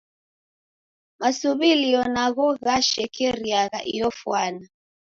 Masuw'irio 1.19 2.01
nagho 2.15 2.45
ghashekeriagha 2.65 3.79
iyo 3.93 4.07
fwana. 4.19 4.65